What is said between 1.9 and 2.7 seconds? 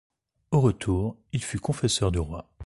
du roi.